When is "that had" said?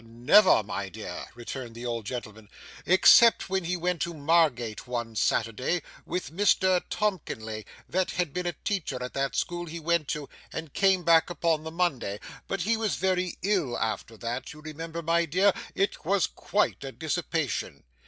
7.87-8.33